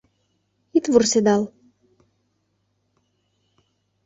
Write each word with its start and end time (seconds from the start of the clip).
—Ит 0.77 0.85
вурседал... 0.91 1.43